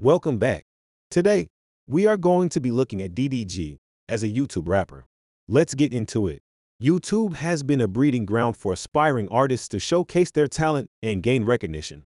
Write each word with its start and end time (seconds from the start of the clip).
Welcome 0.00 0.38
back. 0.38 0.64
Today, 1.10 1.48
we 1.88 2.06
are 2.06 2.16
going 2.16 2.50
to 2.50 2.60
be 2.60 2.70
looking 2.70 3.02
at 3.02 3.16
DDG 3.16 3.78
as 4.08 4.22
a 4.22 4.28
YouTube 4.28 4.68
rapper. 4.68 5.06
Let's 5.48 5.74
get 5.74 5.92
into 5.92 6.28
it. 6.28 6.40
YouTube 6.80 7.34
has 7.34 7.64
been 7.64 7.80
a 7.80 7.88
breeding 7.88 8.24
ground 8.24 8.56
for 8.56 8.72
aspiring 8.72 9.26
artists 9.28 9.66
to 9.70 9.80
showcase 9.80 10.30
their 10.30 10.46
talent 10.46 10.88
and 11.02 11.20
gain 11.20 11.44
recognition. 11.44 12.04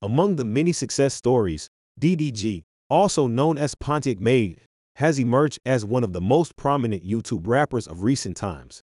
Among 0.00 0.36
the 0.36 0.44
many 0.44 0.70
success 0.70 1.12
stories, 1.12 1.68
DDG, 2.00 2.62
also 2.88 3.26
known 3.26 3.58
as 3.58 3.74
Pontiac 3.74 4.20
Made, 4.20 4.60
has 4.94 5.18
emerged 5.18 5.58
as 5.66 5.84
one 5.84 6.04
of 6.04 6.12
the 6.12 6.20
most 6.20 6.54
prominent 6.54 7.04
YouTube 7.04 7.48
rappers 7.48 7.88
of 7.88 8.04
recent 8.04 8.36
times. 8.36 8.80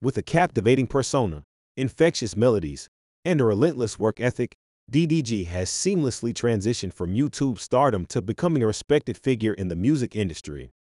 With 0.00 0.16
a 0.16 0.22
captivating 0.22 0.86
persona, 0.86 1.42
infectious 1.76 2.36
melodies, 2.36 2.88
and 3.24 3.40
a 3.40 3.44
relentless 3.44 3.98
work 3.98 4.20
ethic, 4.20 4.54
DDG 4.90 5.46
has 5.46 5.70
seamlessly 5.70 6.32
transitioned 6.32 6.92
from 6.92 7.14
YouTube 7.14 7.60
stardom 7.60 8.06
to 8.06 8.20
becoming 8.20 8.60
a 8.60 8.66
respected 8.66 9.16
figure 9.16 9.54
in 9.54 9.68
the 9.68 9.76
music 9.76 10.16
industry. 10.16 10.72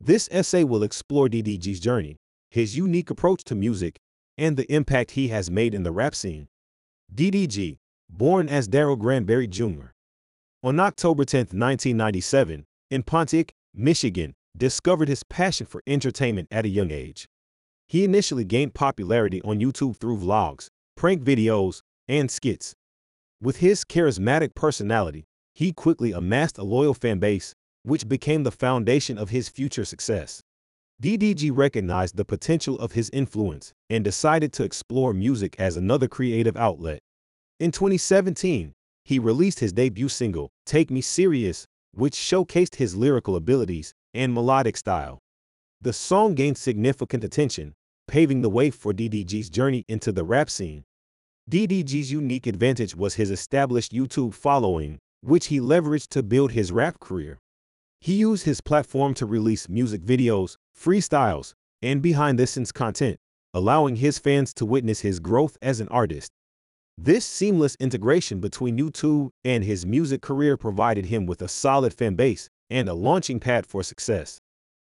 This 0.00 0.28
essay 0.32 0.64
will 0.64 0.82
explore 0.82 1.28
DDG's 1.28 1.78
journey, 1.78 2.16
his 2.50 2.76
unique 2.76 3.08
approach 3.08 3.44
to 3.44 3.54
music, 3.54 4.00
and 4.36 4.56
the 4.56 4.70
impact 4.72 5.12
he 5.12 5.28
has 5.28 5.48
made 5.48 5.74
in 5.74 5.84
the 5.84 5.92
rap 5.92 6.16
scene. 6.16 6.48
DDG, 7.14 7.76
born 8.10 8.48
as 8.48 8.66
Darryl 8.66 8.98
Granberry 8.98 9.46
Jr. 9.46 9.92
On 10.64 10.80
October 10.80 11.24
10, 11.24 11.38
1997, 11.38 12.64
in 12.90 13.02
Pontiac, 13.04 13.52
Michigan, 13.72 14.34
discovered 14.56 15.06
his 15.06 15.22
passion 15.22 15.66
for 15.66 15.82
entertainment 15.86 16.48
at 16.50 16.64
a 16.64 16.68
young 16.68 16.90
age. 16.90 17.28
He 17.86 18.02
initially 18.02 18.44
gained 18.44 18.74
popularity 18.74 19.40
on 19.42 19.60
YouTube 19.60 19.98
through 19.98 20.18
vlogs, 20.18 20.66
prank 20.96 21.22
videos, 21.22 21.80
and 22.08 22.28
skits. 22.28 22.74
With 23.42 23.56
his 23.56 23.82
charismatic 23.82 24.54
personality, 24.54 25.24
he 25.52 25.72
quickly 25.72 26.12
amassed 26.12 26.58
a 26.58 26.62
loyal 26.62 26.94
fan 26.94 27.18
base, 27.18 27.56
which 27.82 28.08
became 28.08 28.44
the 28.44 28.52
foundation 28.52 29.18
of 29.18 29.30
his 29.30 29.48
future 29.48 29.84
success. 29.84 30.44
DDG 31.02 31.50
recognized 31.52 32.16
the 32.16 32.24
potential 32.24 32.78
of 32.78 32.92
his 32.92 33.10
influence 33.10 33.72
and 33.90 34.04
decided 34.04 34.52
to 34.52 34.62
explore 34.62 35.12
music 35.12 35.56
as 35.58 35.76
another 35.76 36.06
creative 36.06 36.56
outlet. 36.56 37.00
In 37.58 37.72
2017, 37.72 38.74
he 39.04 39.18
released 39.18 39.58
his 39.58 39.72
debut 39.72 40.08
single, 40.08 40.50
Take 40.64 40.92
Me 40.92 41.00
Serious, 41.00 41.66
which 41.90 42.14
showcased 42.14 42.76
his 42.76 42.94
lyrical 42.94 43.34
abilities 43.34 43.92
and 44.14 44.32
melodic 44.32 44.76
style. 44.76 45.18
The 45.80 45.92
song 45.92 46.36
gained 46.36 46.58
significant 46.58 47.24
attention, 47.24 47.74
paving 48.06 48.42
the 48.42 48.50
way 48.50 48.70
for 48.70 48.92
DDG's 48.92 49.50
journey 49.50 49.84
into 49.88 50.12
the 50.12 50.22
rap 50.22 50.48
scene. 50.48 50.84
DDG's 51.50 52.12
unique 52.12 52.46
advantage 52.46 52.94
was 52.94 53.14
his 53.14 53.30
established 53.30 53.92
YouTube 53.92 54.32
following, 54.32 54.98
which 55.22 55.46
he 55.46 55.58
leveraged 55.58 56.08
to 56.08 56.22
build 56.22 56.52
his 56.52 56.70
rap 56.70 57.00
career. 57.00 57.38
He 58.00 58.14
used 58.14 58.44
his 58.44 58.60
platform 58.60 59.14
to 59.14 59.26
release 59.26 59.68
music 59.68 60.02
videos, 60.02 60.56
freestyles, 60.78 61.54
and 61.82 62.00
behind 62.00 62.38
the 62.38 62.46
scenes 62.46 62.70
content, 62.70 63.18
allowing 63.54 63.96
his 63.96 64.18
fans 64.18 64.54
to 64.54 64.64
witness 64.64 65.00
his 65.00 65.18
growth 65.18 65.58
as 65.60 65.80
an 65.80 65.88
artist. 65.88 66.30
This 66.96 67.24
seamless 67.24 67.76
integration 67.80 68.38
between 68.38 68.78
YouTube 68.78 69.30
and 69.44 69.64
his 69.64 69.84
music 69.84 70.22
career 70.22 70.56
provided 70.56 71.06
him 71.06 71.26
with 71.26 71.42
a 71.42 71.48
solid 71.48 71.92
fan 71.92 72.14
base 72.14 72.48
and 72.70 72.88
a 72.88 72.94
launching 72.94 73.40
pad 73.40 73.66
for 73.66 73.82
success. 73.82 74.38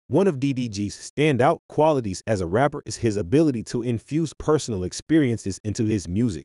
One 0.08 0.28
of 0.28 0.38
DDG's 0.38 0.94
standout 0.94 1.60
qualities 1.66 2.22
as 2.26 2.42
a 2.42 2.46
rapper 2.46 2.82
is 2.84 2.96
his 2.96 3.16
ability 3.16 3.62
to 3.64 3.80
infuse 3.80 4.34
personal 4.34 4.84
experiences 4.84 5.58
into 5.64 5.86
his 5.86 6.06
music. 6.06 6.44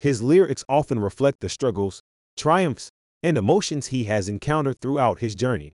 His 0.00 0.22
lyrics 0.22 0.64
often 0.70 0.98
reflect 0.98 1.40
the 1.40 1.50
struggles, 1.50 2.02
triumphs, 2.34 2.90
and 3.22 3.36
emotions 3.36 3.88
he 3.88 4.04
has 4.04 4.30
encountered 4.30 4.80
throughout 4.80 5.18
his 5.18 5.34
journey. 5.34 5.74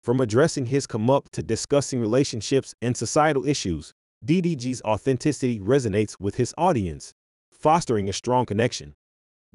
From 0.00 0.20
addressing 0.20 0.66
his 0.66 0.86
come 0.86 1.10
up 1.10 1.28
to 1.30 1.42
discussing 1.42 2.00
relationships 2.00 2.72
and 2.80 2.96
societal 2.96 3.48
issues, 3.48 3.92
DDG's 4.24 4.80
authenticity 4.82 5.58
resonates 5.58 6.20
with 6.20 6.36
his 6.36 6.54
audience, 6.56 7.14
fostering 7.50 8.08
a 8.08 8.12
strong 8.12 8.46
connection. 8.46 8.94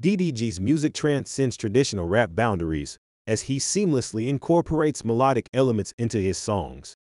DDG's 0.02 0.60
music 0.60 0.94
transcends 0.94 1.56
traditional 1.56 2.10
rap 2.10 2.32
boundaries 2.34 3.00
as 3.30 3.44
he 3.44 3.60
seamlessly 3.60 4.28
incorporates 4.28 5.06
melodic 5.06 5.48
elements 5.54 5.94
into 6.00 6.18
his 6.18 6.36
songs. 6.36 6.96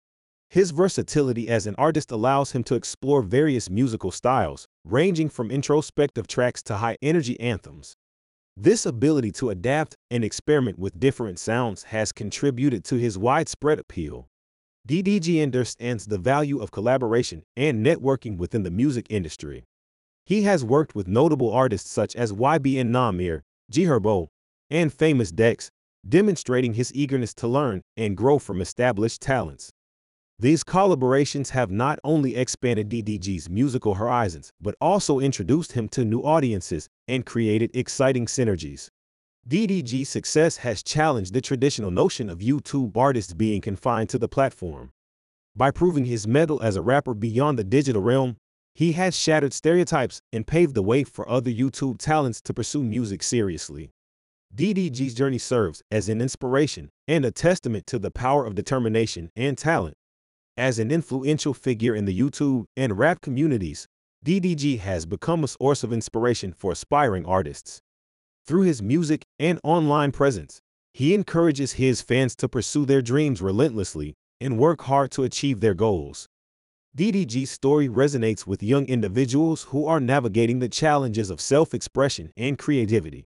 His 0.50 0.72
versatility 0.72 1.48
as 1.48 1.68
an 1.68 1.76
artist 1.78 2.10
allows 2.10 2.50
him 2.50 2.64
to 2.64 2.74
explore 2.74 3.22
various 3.22 3.70
musical 3.70 4.10
styles, 4.10 4.66
ranging 4.84 5.28
from 5.28 5.52
introspective 5.52 6.26
tracks 6.26 6.64
to 6.64 6.78
high 6.78 6.96
energy 7.00 7.38
anthems. 7.38 7.94
This 8.56 8.86
ability 8.86 9.30
to 9.32 9.50
adapt 9.50 9.94
and 10.10 10.24
experiment 10.24 10.80
with 10.80 10.98
different 10.98 11.38
sounds 11.38 11.84
has 11.84 12.10
contributed 12.10 12.84
to 12.86 12.96
his 12.96 13.16
widespread 13.16 13.78
appeal. 13.78 14.26
DDG 14.88 15.42
understands 15.42 16.06
the 16.06 16.18
value 16.18 16.60
of 16.60 16.72
collaboration 16.72 17.44
and 17.56 17.86
networking 17.86 18.36
within 18.36 18.64
the 18.64 18.70
music 18.70 19.06
industry. 19.10 19.62
He 20.24 20.42
has 20.42 20.64
worked 20.64 20.96
with 20.96 21.06
notable 21.06 21.52
artists 21.52 21.90
such 21.90 22.16
as 22.16 22.32
YBN 22.32 22.88
Nahmir, 22.88 23.42
G 23.70 23.84
Herbo, 23.84 24.26
and 24.70 24.92
Famous 24.92 25.30
Dex, 25.30 25.70
demonstrating 26.08 26.74
his 26.74 26.92
eagerness 26.94 27.34
to 27.34 27.48
learn 27.48 27.82
and 27.96 28.16
grow 28.16 28.38
from 28.38 28.60
established 28.60 29.20
talents. 29.20 29.70
These 30.38 30.64
collaborations 30.64 31.50
have 31.50 31.70
not 31.70 31.98
only 32.04 32.36
expanded 32.36 32.90
DDG's 32.90 33.48
musical 33.48 33.94
horizons, 33.94 34.52
but 34.60 34.74
also 34.80 35.18
introduced 35.18 35.72
him 35.72 35.88
to 35.90 36.04
new 36.04 36.20
audiences 36.20 36.88
and 37.08 37.24
created 37.24 37.74
exciting 37.74 38.26
synergies. 38.26 38.88
DDG's 39.48 40.08
success 40.08 40.58
has 40.58 40.82
challenged 40.82 41.32
the 41.32 41.40
traditional 41.40 41.90
notion 41.90 42.28
of 42.28 42.40
YouTube 42.40 42.96
artists 42.96 43.32
being 43.32 43.62
confined 43.62 44.10
to 44.10 44.18
the 44.18 44.28
platform. 44.28 44.90
By 45.54 45.70
proving 45.70 46.04
his 46.04 46.26
mettle 46.26 46.62
as 46.62 46.76
a 46.76 46.82
rapper 46.82 47.14
beyond 47.14 47.58
the 47.58 47.64
digital 47.64 48.02
realm, 48.02 48.36
he 48.74 48.92
has 48.92 49.18
shattered 49.18 49.54
stereotypes 49.54 50.20
and 50.34 50.46
paved 50.46 50.74
the 50.74 50.82
way 50.82 51.02
for 51.02 51.26
other 51.30 51.50
YouTube 51.50 51.96
talents 51.96 52.42
to 52.42 52.52
pursue 52.52 52.82
music 52.82 53.22
seriously. 53.22 53.90
DDG's 54.54 55.14
journey 55.14 55.38
serves 55.38 55.82
as 55.90 56.08
an 56.08 56.20
inspiration 56.20 56.90
and 57.06 57.24
a 57.24 57.30
testament 57.30 57.86
to 57.86 57.98
the 57.98 58.10
power 58.10 58.46
of 58.46 58.54
determination 58.54 59.30
and 59.36 59.58
talent. 59.58 59.96
As 60.56 60.78
an 60.78 60.90
influential 60.90 61.52
figure 61.52 61.94
in 61.94 62.06
the 62.06 62.18
YouTube 62.18 62.64
and 62.76 62.98
rap 62.98 63.20
communities, 63.20 63.86
DDG 64.24 64.78
has 64.78 65.04
become 65.04 65.44
a 65.44 65.48
source 65.48 65.84
of 65.84 65.92
inspiration 65.92 66.52
for 66.52 66.72
aspiring 66.72 67.26
artists. 67.26 67.80
Through 68.46 68.62
his 68.62 68.82
music 68.82 69.26
and 69.38 69.60
online 69.62 70.12
presence, 70.12 70.60
he 70.94 71.14
encourages 71.14 71.72
his 71.72 72.00
fans 72.00 72.34
to 72.36 72.48
pursue 72.48 72.86
their 72.86 73.02
dreams 73.02 73.42
relentlessly 73.42 74.14
and 74.40 74.58
work 74.58 74.82
hard 74.82 75.10
to 75.12 75.24
achieve 75.24 75.60
their 75.60 75.74
goals. 75.74 76.26
DDG's 76.96 77.50
story 77.50 77.88
resonates 77.88 78.46
with 78.46 78.62
young 78.62 78.86
individuals 78.86 79.64
who 79.64 79.84
are 79.84 80.00
navigating 80.00 80.60
the 80.60 80.68
challenges 80.70 81.28
of 81.28 81.42
self 81.42 81.74
expression 81.74 82.32
and 82.38 82.58
creativity. 82.58 83.26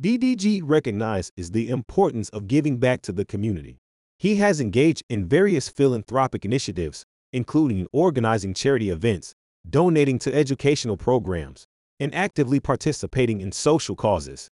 DDG 0.00 0.62
recognizes 0.64 1.50
the 1.50 1.68
importance 1.68 2.30
of 2.30 2.48
giving 2.48 2.78
back 2.78 3.02
to 3.02 3.12
the 3.12 3.26
community. 3.26 3.76
He 4.18 4.36
has 4.36 4.58
engaged 4.58 5.02
in 5.10 5.28
various 5.28 5.68
philanthropic 5.68 6.46
initiatives, 6.46 7.04
including 7.34 7.86
organizing 7.92 8.54
charity 8.54 8.88
events, 8.88 9.34
donating 9.68 10.18
to 10.20 10.34
educational 10.34 10.96
programs, 10.96 11.66
and 11.98 12.14
actively 12.14 12.60
participating 12.60 13.42
in 13.42 13.52
social 13.52 13.94
causes. 13.94 14.48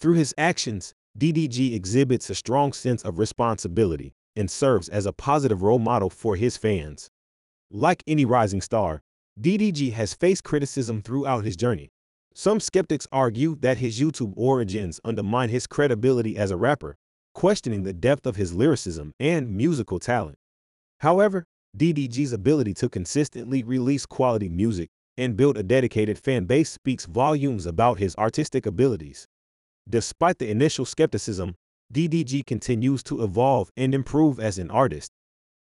Through 0.00 0.14
his 0.14 0.34
actions, 0.36 0.94
DDG 1.16 1.74
exhibits 1.74 2.28
a 2.28 2.34
strong 2.34 2.72
sense 2.72 3.04
of 3.04 3.20
responsibility 3.20 4.14
and 4.34 4.50
serves 4.50 4.88
as 4.88 5.06
a 5.06 5.12
positive 5.12 5.62
role 5.62 5.78
model 5.78 6.10
for 6.10 6.34
his 6.34 6.56
fans. 6.56 7.08
Like 7.70 8.02
any 8.08 8.24
rising 8.24 8.60
star, 8.60 9.00
DDG 9.40 9.92
has 9.92 10.12
faced 10.12 10.42
criticism 10.42 11.02
throughout 11.02 11.44
his 11.44 11.54
journey. 11.54 11.91
Some 12.34 12.60
skeptics 12.60 13.06
argue 13.12 13.56
that 13.60 13.78
his 13.78 14.00
YouTube 14.00 14.32
origins 14.36 15.00
undermine 15.04 15.50
his 15.50 15.66
credibility 15.66 16.38
as 16.38 16.50
a 16.50 16.56
rapper, 16.56 16.96
questioning 17.34 17.82
the 17.82 17.92
depth 17.92 18.26
of 18.26 18.36
his 18.36 18.54
lyricism 18.54 19.12
and 19.20 19.54
musical 19.54 19.98
talent. 19.98 20.38
However, 21.00 21.44
DDG's 21.76 22.32
ability 22.32 22.74
to 22.74 22.88
consistently 22.88 23.62
release 23.62 24.06
quality 24.06 24.48
music 24.48 24.88
and 25.18 25.36
build 25.36 25.58
a 25.58 25.62
dedicated 25.62 26.18
fan 26.18 26.44
base 26.44 26.70
speaks 26.70 27.04
volumes 27.04 27.66
about 27.66 27.98
his 27.98 28.16
artistic 28.16 28.64
abilities. 28.64 29.26
Despite 29.88 30.38
the 30.38 30.50
initial 30.50 30.86
skepticism, 30.86 31.54
DDG 31.92 32.46
continues 32.46 33.02
to 33.04 33.22
evolve 33.22 33.70
and 33.76 33.94
improve 33.94 34.40
as 34.40 34.58
an 34.58 34.70
artist. 34.70 35.10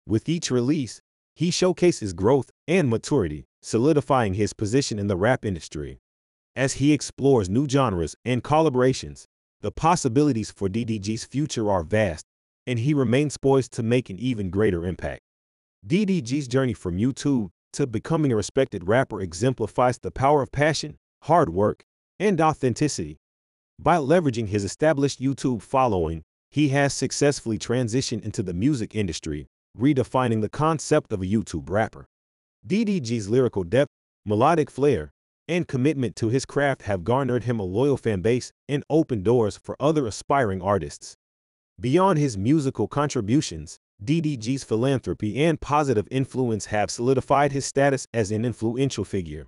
With 0.06 0.28
each 0.28 0.50
release, 0.50 1.00
he 1.34 1.50
showcases 1.50 2.12
growth 2.12 2.50
and 2.66 2.90
maturity, 2.90 3.46
solidifying 3.62 4.34
his 4.34 4.52
position 4.52 4.98
in 4.98 5.06
the 5.06 5.16
rap 5.16 5.44
industry. 5.44 5.98
As 6.58 6.72
he 6.72 6.92
explores 6.92 7.48
new 7.48 7.68
genres 7.68 8.16
and 8.24 8.42
collaborations, 8.42 9.26
the 9.60 9.70
possibilities 9.70 10.50
for 10.50 10.68
DDG's 10.68 11.24
future 11.24 11.70
are 11.70 11.84
vast, 11.84 12.24
and 12.66 12.80
he 12.80 12.92
remains 12.92 13.36
poised 13.36 13.72
to 13.74 13.84
make 13.84 14.10
an 14.10 14.18
even 14.18 14.50
greater 14.50 14.84
impact. 14.84 15.20
DDG's 15.86 16.48
journey 16.48 16.72
from 16.72 16.98
YouTube 16.98 17.50
to 17.74 17.86
becoming 17.86 18.32
a 18.32 18.36
respected 18.36 18.88
rapper 18.88 19.20
exemplifies 19.20 19.98
the 19.98 20.10
power 20.10 20.42
of 20.42 20.50
passion, 20.50 20.96
hard 21.22 21.50
work, 21.50 21.84
and 22.18 22.40
authenticity. 22.40 23.18
By 23.78 23.98
leveraging 23.98 24.48
his 24.48 24.64
established 24.64 25.20
YouTube 25.20 25.62
following, 25.62 26.24
he 26.50 26.70
has 26.70 26.92
successfully 26.92 27.60
transitioned 27.60 28.24
into 28.24 28.42
the 28.42 28.52
music 28.52 28.96
industry, 28.96 29.46
redefining 29.78 30.40
the 30.40 30.48
concept 30.48 31.12
of 31.12 31.22
a 31.22 31.26
YouTube 31.26 31.70
rapper. 31.70 32.04
DDG's 32.66 33.28
lyrical 33.28 33.62
depth, 33.62 33.92
melodic 34.26 34.72
flair, 34.72 35.12
and 35.48 35.66
commitment 35.66 36.14
to 36.16 36.28
his 36.28 36.44
craft 36.44 36.82
have 36.82 37.04
garnered 37.04 37.44
him 37.44 37.58
a 37.58 37.64
loyal 37.64 37.96
fan 37.96 38.20
base 38.20 38.52
and 38.68 38.84
opened 38.90 39.24
doors 39.24 39.56
for 39.56 39.76
other 39.80 40.06
aspiring 40.06 40.60
artists. 40.60 41.16
Beyond 41.80 42.18
his 42.18 42.36
musical 42.36 42.88
contributions, 42.88 43.78
DDG's 44.04 44.64
philanthropy 44.64 45.42
and 45.44 45.60
positive 45.60 46.06
influence 46.10 46.66
have 46.66 46.90
solidified 46.90 47.52
his 47.52 47.64
status 47.64 48.06
as 48.12 48.30
an 48.30 48.44
influential 48.44 49.04
figure. 49.04 49.46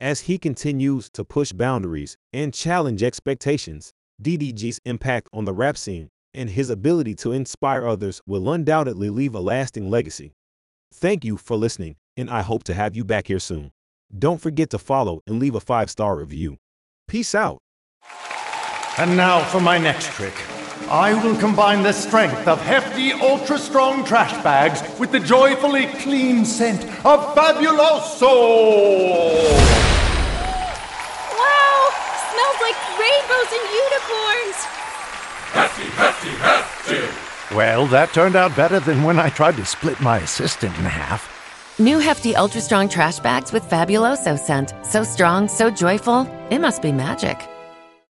As 0.00 0.22
he 0.22 0.38
continues 0.38 1.08
to 1.10 1.24
push 1.24 1.52
boundaries 1.52 2.16
and 2.32 2.52
challenge 2.52 3.02
expectations, 3.02 3.92
DDG's 4.22 4.80
impact 4.84 5.28
on 5.32 5.44
the 5.44 5.52
rap 5.52 5.76
scene 5.76 6.08
and 6.34 6.50
his 6.50 6.68
ability 6.68 7.14
to 7.14 7.32
inspire 7.32 7.86
others 7.86 8.20
will 8.26 8.52
undoubtedly 8.52 9.08
leave 9.08 9.34
a 9.34 9.40
lasting 9.40 9.88
legacy. 9.88 10.32
Thank 10.92 11.24
you 11.24 11.36
for 11.36 11.56
listening, 11.56 11.96
and 12.16 12.28
I 12.28 12.42
hope 12.42 12.64
to 12.64 12.74
have 12.74 12.96
you 12.96 13.04
back 13.04 13.28
here 13.28 13.38
soon. 13.38 13.70
Don't 14.16 14.40
forget 14.40 14.70
to 14.70 14.78
follow 14.78 15.22
and 15.26 15.40
leave 15.40 15.56
a 15.56 15.60
five 15.60 15.90
star 15.90 16.14
review. 16.14 16.58
Peace 17.08 17.34
out. 17.34 17.58
And 18.96 19.16
now 19.16 19.42
for 19.42 19.60
my 19.60 19.76
next 19.76 20.06
trick. 20.12 20.34
I 20.88 21.14
will 21.24 21.36
combine 21.36 21.82
the 21.82 21.92
strength 21.92 22.46
of 22.46 22.60
hefty, 22.60 23.12
ultra 23.12 23.58
strong 23.58 24.04
trash 24.04 24.32
bags 24.44 24.82
with 25.00 25.10
the 25.10 25.18
joyfully 25.18 25.86
clean 25.86 26.44
scent 26.44 26.84
of 27.04 27.34
Fabuloso! 27.34 28.28
Wow! 31.32 31.88
Smells 32.30 32.60
like 32.60 32.78
rainbows 33.00 33.50
and 33.50 33.66
unicorns! 33.82 34.58
Hefty, 35.50 35.88
hefty, 35.96 36.28
hefty! 36.28 37.54
Well, 37.56 37.86
that 37.86 38.12
turned 38.12 38.36
out 38.36 38.54
better 38.54 38.78
than 38.78 39.02
when 39.02 39.18
I 39.18 39.30
tried 39.30 39.56
to 39.56 39.64
split 39.64 40.00
my 40.00 40.18
assistant 40.18 40.76
in 40.76 40.84
half. 40.84 41.33
New 41.80 41.98
hefty, 41.98 42.36
ultra 42.36 42.60
strong 42.60 42.88
trash 42.88 43.18
bags 43.18 43.52
with 43.52 43.64
Fabuloso 43.64 44.38
scent. 44.38 44.72
So 44.84 45.02
strong, 45.02 45.48
so 45.48 45.70
joyful, 45.70 46.28
it 46.48 46.60
must 46.60 46.82
be 46.82 46.92
magic. 46.92 47.36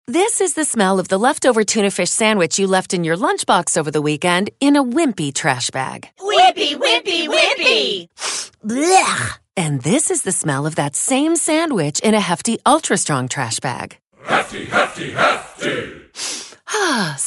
This 0.08 0.42
is 0.42 0.56
the 0.56 0.66
smell 0.66 1.00
of 1.00 1.10
the 1.10 1.20
leftover 1.20 1.64
tuna 1.64 1.92
fish 1.92 2.10
sandwich 2.10 2.58
you 2.58 2.66
left 2.66 2.92
in 2.92 3.04
your 3.04 3.16
lunchbox 3.16 3.78
over 3.78 3.92
the 3.92 4.02
weekend 4.02 4.50
in 4.60 4.76
a 4.76 4.84
wimpy 4.84 5.32
trash 5.32 5.70
bag. 5.70 6.10
Wimpy, 6.20 6.74
wimpy, 6.76 7.28
wimpy! 7.28 8.08
Blech! 8.66 9.38
And 9.56 9.84
this 9.84 10.10
is 10.10 10.24
the 10.24 10.32
smell 10.32 10.66
of 10.66 10.74
that 10.76 10.96
same 10.96 11.36
sandwich 11.36 12.00
in 12.00 12.16
a 12.16 12.20
hefty, 12.20 12.58
ultra 12.66 12.98
strong 12.98 13.28
trash 13.28 13.60
bag. 13.60 14.00
Hefty, 14.24 14.66
hefty, 14.66 15.12
hefty! 15.12 16.51